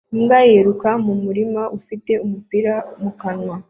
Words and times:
Imbwa 0.13 0.37
yiruka 0.49 0.89
mu 1.05 1.13
murima 1.23 1.61
ufite 1.77 2.11
umupira 2.25 2.73
mu 3.01 3.11
kanwa 3.21 3.55